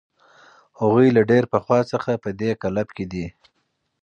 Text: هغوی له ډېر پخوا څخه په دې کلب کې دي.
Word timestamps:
هغوی 0.79 1.07
له 1.15 1.21
ډېر 1.31 1.43
پخوا 1.53 1.79
څخه 1.91 2.11
په 2.23 2.29
دې 2.39 2.51
کلب 2.61 2.87
کې 2.95 3.05
دي. 3.11 3.25